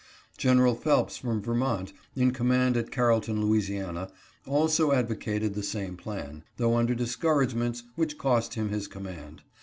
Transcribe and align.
General 0.35 0.73
Phelps 0.73 1.17
from 1.17 1.43
Vermont, 1.43 1.93
in 2.15 2.31
command 2.31 2.75
at 2.75 2.89
Carrollton, 2.89 3.39
La., 3.39 4.07
also 4.47 4.91
ad 4.93 5.07
vocated 5.07 5.53
the 5.53 5.61
same 5.61 5.95
plan, 5.95 6.43
though 6.57 6.75
under 6.75 6.95
discouragements 6.95 7.83
which 7.95 8.17
cost 8.17 8.55
him 8.55 8.69
his 8.69 8.87
command. 8.87 9.43